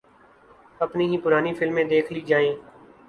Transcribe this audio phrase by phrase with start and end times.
[0.81, 2.53] اپنی ہی پرانی فلمیں دیکھ لی جائیں۔